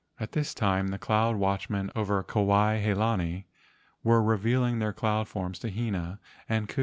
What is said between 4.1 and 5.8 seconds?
revealing their cloud forms to